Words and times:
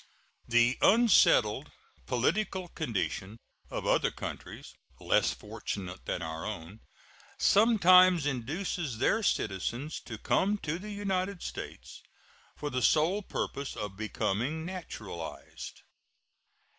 The 0.47 0.79
unsettled 0.81 1.69
political 2.07 2.69
condition 2.69 3.37
of 3.69 3.85
other 3.85 4.09
countries, 4.09 4.73
less 4.99 5.31
fortunate 5.31 6.07
than 6.07 6.23
our 6.23 6.43
own, 6.43 6.79
sometimes 7.37 8.25
induces 8.25 8.97
their 8.97 9.21
citizens 9.21 9.99
to 10.05 10.17
come 10.17 10.57
to 10.63 10.79
the 10.79 10.89
United 10.91 11.43
States 11.43 12.01
for 12.57 12.71
the 12.71 12.81
sole 12.81 13.21
purpose 13.21 13.75
of 13.77 13.95
becoming 13.95 14.65
naturalized. 14.65 15.81